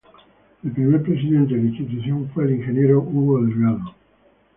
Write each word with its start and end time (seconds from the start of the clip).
El 0.63 0.71
primer 0.71 1.03
presidente 1.03 1.53
de 1.55 1.61
la 1.61 1.69
institución 1.69 2.27
fue 2.33 2.45
el 2.45 2.53
Ing. 2.53 2.91
Hugo 2.95 3.45
Delgado. 3.45 3.93